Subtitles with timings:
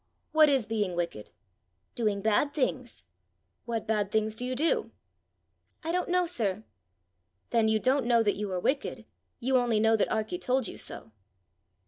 [0.31, 1.29] "What is being wicked?"
[1.93, 3.03] "Doing bad things."
[3.65, 4.89] "What bad things do you do?"
[5.83, 6.63] "I don't know, sir."
[7.51, 9.05] "Then you don't know that you are wicked;
[9.39, 11.11] you only know that Arkie told you so!"